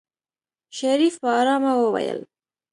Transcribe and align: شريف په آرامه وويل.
شريف 0.77 1.15
په 1.21 1.29
آرامه 1.39 1.71
وويل. 1.81 2.19